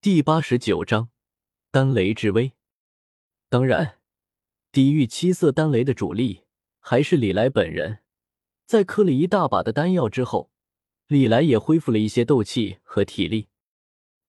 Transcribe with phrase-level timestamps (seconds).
[0.00, 1.10] 第八十九章，
[1.72, 2.52] 丹雷之威。
[3.48, 3.98] 当然，
[4.70, 6.44] 抵御七色丹雷的主力
[6.78, 7.98] 还是李来本人。
[8.64, 10.52] 在磕了一大把的丹药之后，
[11.08, 13.48] 李来也恢复了一些斗气和体力。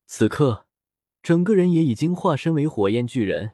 [0.07, 0.65] 此刻，
[1.21, 3.51] 整个人也已经化身为火焰巨人，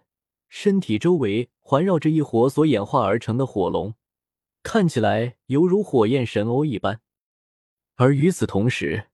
[0.48, 3.94] 身体周围环绕着一火所演化而成的火龙，
[4.64, 7.02] 看起来犹如火焰神鸥一般。
[7.96, 9.10] 而与此同时，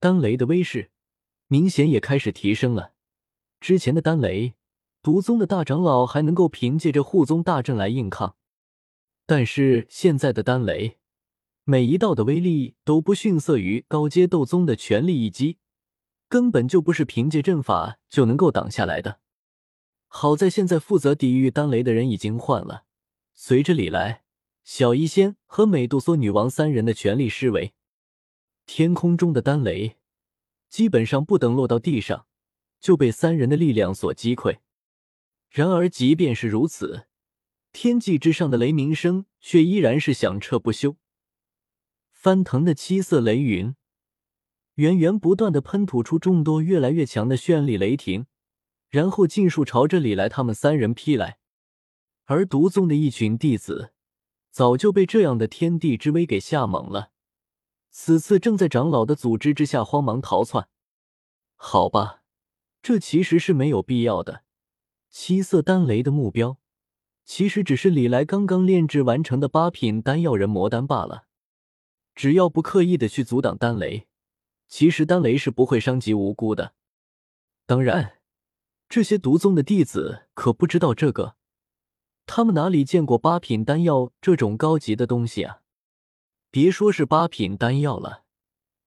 [0.00, 0.89] 丹雷的威势。
[1.52, 2.92] 明显也开始提升了。
[3.60, 4.54] 之前的丹雷
[5.02, 8.36] 毒宗的大长老还能够凭借着护宗大阵来硬抗，
[9.26, 10.98] 但是现在的丹雷
[11.64, 15.58] 每一道的威力都不逊色于高阶斗宗的全力一击，
[16.28, 19.18] 根本就不是凭借阵法就能够挡下来的。
[20.06, 22.84] 好在现在负责抵御丹雷的人已经换了，
[23.34, 24.22] 随着李来、
[24.62, 27.74] 小医仙和美杜莎女王三人的全力施为，
[28.66, 29.96] 天空中的丹雷。
[30.70, 32.26] 基本上不等落到地上，
[32.80, 34.58] 就被三人的力量所击溃。
[35.50, 37.08] 然而，即便是如此，
[37.72, 40.96] 天际之上的雷鸣声却依然是响彻不休。
[42.12, 43.74] 翻腾的七色雷云，
[44.74, 48.26] 源源不断的喷吐出众多越来越强的绚丽雷霆，
[48.88, 51.38] 然后尽数朝着李来他们三人劈来。
[52.26, 53.92] 而独宗的一群弟子，
[54.52, 57.10] 早就被这样的天地之威给吓懵了。
[57.90, 60.68] 此次正在长老的组织之下慌忙逃窜，
[61.56, 62.22] 好吧，
[62.80, 64.44] 这其实是没有必要的。
[65.10, 66.58] 七色丹雷的目标，
[67.24, 71.24] 其实只是李来刚刚炼制完成的八品丹药人魔丹罢了。
[72.14, 74.06] 只要不刻意的去阻挡丹雷，
[74.68, 76.74] 其实丹雷是不会伤及无辜的。
[77.66, 78.18] 当然，
[78.88, 81.34] 这些毒宗的弟子可不知道这个，
[82.26, 85.62] 他们哪里见过八品丹药这种高级的东西啊？
[86.52, 88.24] 别说是八品丹药了，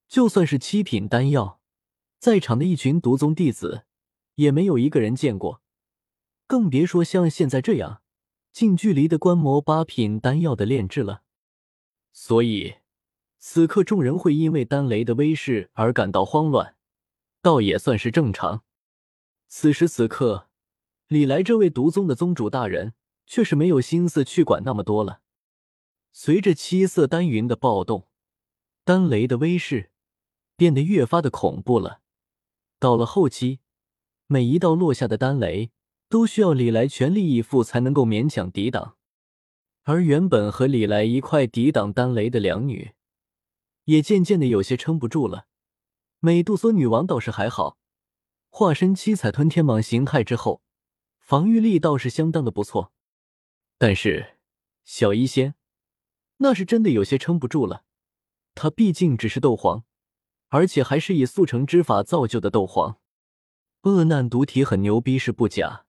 [0.10, 1.62] 就算是七品丹药，
[2.20, 3.86] 在场的一群毒宗弟子
[4.36, 5.62] 也没有一个人见过，
[6.46, 8.02] 更别说像现在这样
[8.52, 11.24] 近距离的观摩八品丹药的炼制了。
[12.12, 12.76] 所以，
[13.40, 16.76] 此刻众人会因为丹雷的威势而感到慌乱，
[17.42, 18.64] 倒也算是正常。
[19.48, 20.50] 此时此刻，
[21.08, 22.94] 李来这位毒宗的宗主大人
[23.26, 25.22] 却是没有心思去管那么多了。
[26.16, 28.08] 随着七色丹云的暴动，
[28.84, 29.92] 丹雷的威势
[30.56, 32.02] 变得越发的恐怖了。
[32.78, 33.62] 到了后期，
[34.28, 35.72] 每一道落下的丹雷
[36.08, 38.96] 都需要李来全力以赴才能够勉强抵挡。
[39.82, 42.94] 而原本和李来一块抵挡丹雷的两女，
[43.86, 45.48] 也渐渐的有些撑不住了。
[46.20, 47.80] 美杜莎女王倒是还好，
[48.50, 50.62] 化身七彩吞天蟒形态之后，
[51.18, 52.94] 防御力倒是相当的不错。
[53.80, 54.38] 但是
[54.86, 55.56] 小医仙。
[56.38, 57.84] 那是真的有些撑不住了，
[58.56, 59.84] 他毕竟只是斗皇，
[60.50, 63.00] 而且还是以速成之法造就的斗皇。
[63.84, 65.86] 恶难毒体很牛逼是不假，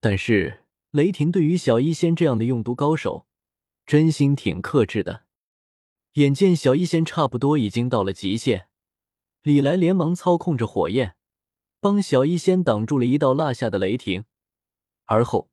[0.00, 3.26] 但是雷霆对于小医仙这样的用毒高手，
[3.86, 5.24] 真心挺克制的。
[6.14, 8.68] 眼见小医仙差不多已经到了极限，
[9.42, 11.16] 李来连忙操控着火焰，
[11.80, 14.24] 帮小医仙挡住了一道落下的雷霆，
[15.04, 15.50] 而后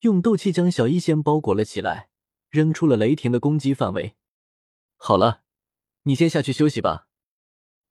[0.00, 2.08] 用斗气将小医仙包裹了起来。
[2.56, 4.16] 扔出了雷霆的攻击范围。
[4.96, 5.42] 好了，
[6.04, 7.06] 你先下去休息吧。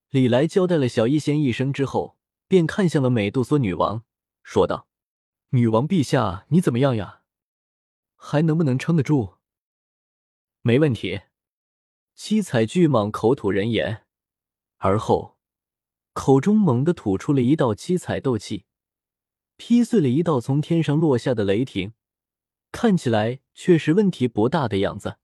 [0.09, 2.17] 李来交代了小医仙一声之后，
[2.47, 4.03] 便看向了美杜莎女王，
[4.41, 4.87] 说道
[5.53, 7.21] ：“女王陛下，你怎么样呀？
[8.15, 9.35] 还能不能撑得住？”
[10.63, 11.21] 没问题。
[12.15, 14.07] 七彩巨蟒口吐人言，
[14.77, 15.37] 而后
[16.13, 18.65] 口中猛地吐出了一道七彩斗气，
[19.57, 21.93] 劈碎了一道从天上落下的雷霆。
[22.75, 25.17] 看起来确实问题不大的样子，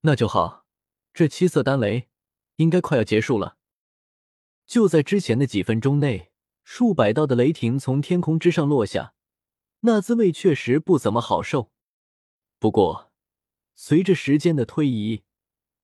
[0.00, 0.66] 那就好。
[1.12, 2.08] 这七色丹雷
[2.56, 3.58] 应该快要结束了。
[4.66, 6.32] 就在之前的几分钟内，
[6.64, 9.14] 数百道的雷霆从天空之上落下，
[9.82, 11.70] 那滋味确实不怎么好受。
[12.58, 13.12] 不过，
[13.76, 15.22] 随着时间的推移，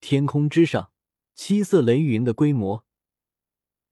[0.01, 0.91] 天空之上
[1.33, 2.83] 七色雷云的规模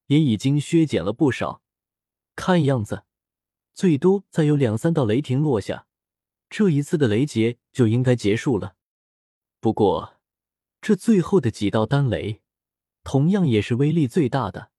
[0.07, 1.61] 也已经削减了不少。
[2.35, 3.05] 看样子，
[3.73, 5.85] 最多再有两三道雷霆落下。
[6.49, 8.75] 这一次的雷劫就应该结束了。
[9.59, 10.15] 不过，
[10.81, 12.41] 这最后的几道丹雷，
[13.03, 14.71] 同样也是威力最大的，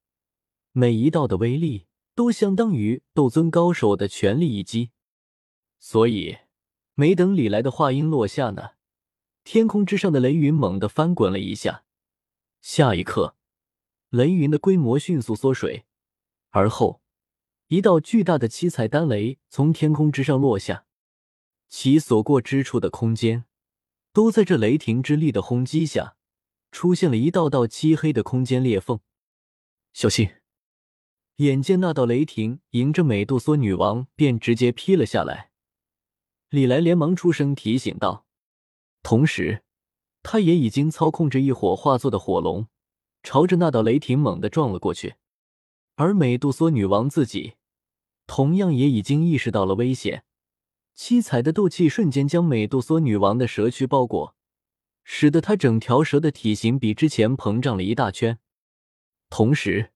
[0.73, 4.91] 每一道的威力都相当于斗尊高手的全力一击。
[5.79, 6.39] 所以，
[6.95, 8.71] 没等李来的话音落下呢，
[9.45, 11.85] 天空之上的雷云猛地翻滚了一下，
[12.61, 13.37] 下一刻，
[14.09, 15.85] 雷云的规模迅速缩水，
[16.51, 17.01] 而后，
[17.69, 20.87] 一道巨大的七彩丹雷从天空之上落下。
[21.71, 23.45] 其所过之处的空间，
[24.13, 26.17] 都在这雷霆之力的轰击下，
[26.73, 29.01] 出现了一道道漆黑的空间裂缝。
[29.93, 30.31] 小心！
[31.37, 35.53] 眼见那道雷霆迎着美杜莎女王便直接劈了下来，
[36.51, 38.27] 李来连忙出声提醒道，
[39.03, 39.63] 同时
[40.23, 42.67] 他也已经操控着一火化作的火龙，
[43.23, 45.15] 朝着那道雷霆猛地撞了过去。
[45.95, 47.55] 而美杜莎女王自己
[48.27, 50.25] 同样也已经意识到了危险，
[51.03, 54.37] 七彩的斗气瞬间将美杜莎女王的蛇躯包裹，
[55.03, 58.39] 使得她整条蛇的体型比之前膨胀了一大圈，
[59.31, 59.93] 同时。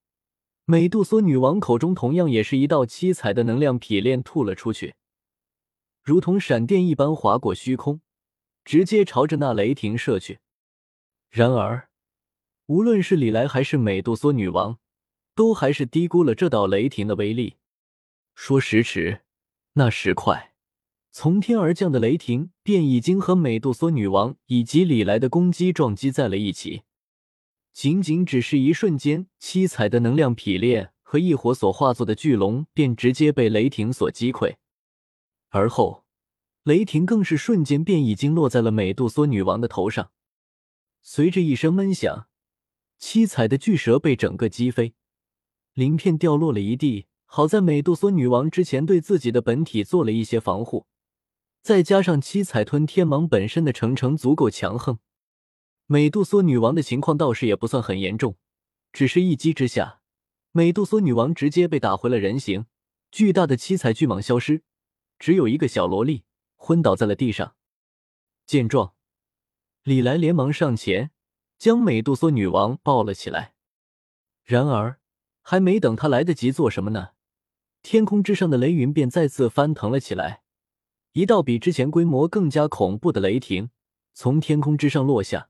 [0.65, 4.95] 美杜莎女王口中同样也是一道七彩的能量劈链吐了出去，
[6.03, 8.01] 如同闪电一般划过虚空，
[8.65, 10.39] 直接朝着那雷霆射去。
[11.29, 11.91] 然而，
[12.65, 14.79] 无论是李来还是美杜莎女王，
[15.35, 17.57] 都还是低估了这道雷霆的威力。
[18.35, 19.21] 说时迟，
[19.75, 20.54] 那时快，
[21.17, 26.83] 从天而降的雷霆便已经和美杜莎女王以及李来的攻击撞击在了一起。
[27.73, 34.57] 仅仅只是一瞬间，七彩的能量劈裂和异火所化作的巨龙便直接被雷霆所击溃，
[35.51, 36.03] 而后
[36.65, 40.11] 雷霆更是瞬间便已经落在了美杜莎女王的头上。
[41.01, 42.27] 随着一声闷响，
[42.99, 44.95] 七彩的巨蛇被整个击飞，
[45.75, 47.07] 鳞片掉落了一地。
[47.27, 50.87] 好在美杜莎女王之前对自己的本体做了一些防护，
[51.65, 54.99] 再加上七彩吞天蟒本身的成成足够强横。
[55.87, 58.37] 美杜莎女王的情况倒是也不算很严重，
[58.93, 60.03] 只是一击之下，
[60.53, 62.67] 美杜莎女王直接被打回了人形，
[63.11, 64.63] 巨大的七彩巨蟒消失，
[65.19, 66.25] 只有一个小萝莉
[66.55, 67.57] 昏倒在了地上。
[68.45, 68.93] 见状，
[69.85, 71.13] 李来连忙上前
[71.59, 73.55] 将美杜莎女王抱了起来。
[74.45, 75.01] 然而，
[75.41, 77.13] 还没等他来得及做什么呢，
[77.81, 80.43] 天空之上的雷云便再次翻腾了起来，
[81.15, 83.71] 一道比之前规模更加恐怖的雷霆
[84.15, 85.49] 从天空之上落下。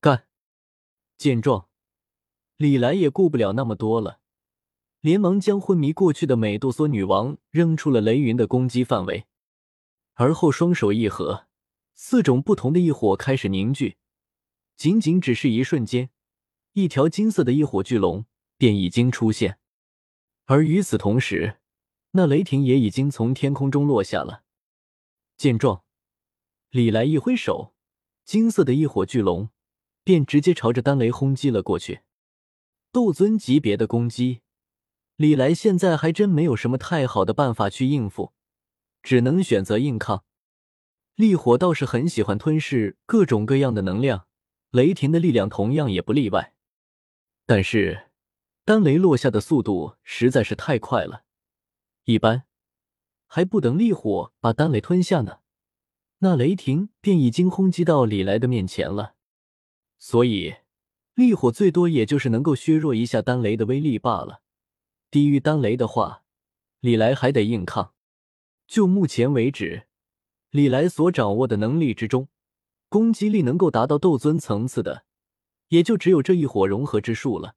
[0.00, 0.24] 干！
[1.18, 1.68] 见状，
[2.56, 4.20] 李来也顾不了那么多了，
[5.02, 9.26] 连忙将昏迷过去的美杜莎女王扔出了雷云的攻击范围，
[10.14, 11.46] 而后双手一合，
[11.94, 13.98] 四种不同的异火开始凝聚。
[14.78, 16.08] 仅仅只是一瞬间，
[16.72, 18.24] 一条金色的异火巨龙
[18.56, 19.58] 便已经出现，
[20.46, 21.58] 而与此同时，
[22.12, 24.44] 那雷霆也已经从天空中落下了。
[25.40, 25.84] 见状，
[26.68, 27.72] 李来一挥手，
[28.26, 29.48] 金色的一火巨龙。
[30.04, 32.02] 便直接朝着丹雷轰击了过去。
[32.92, 34.42] 斗尊级别的攻击，
[35.16, 38.34] 李来现在还真没有什么太好的办法去应付，
[39.02, 40.24] 只能选择硬抗。
[41.14, 44.26] 烈火倒是很喜欢吞噬各种各样的能量，
[44.72, 46.52] 雷霆的力量同样也不例外。
[47.46, 48.10] 但是
[48.66, 51.24] 丹雷落下的速度实在是太快了，
[52.04, 52.44] 一般
[53.32, 55.38] 还不等烈火把丹雷吞下呢，
[56.18, 59.14] 那雷霆便已经轰击到李来的面前了。
[60.00, 60.56] 所以，
[61.14, 64.42] 烈火最多也就是能够削弱一下丹雷的威力罢了。
[65.12, 66.24] 低于丹雷的话，
[66.80, 67.94] 李来还得硬抗。
[68.66, 69.86] 就目前为止，
[70.50, 72.26] 李来所掌握的能力之中，
[72.88, 75.04] 攻击力能够达到斗尊层次的，
[75.68, 77.54] 也就只有这一火融合之术了。